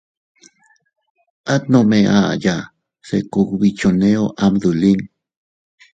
[1.53, 2.55] At nome aʼaya
[3.07, 4.99] se kugbi choneo am dolin.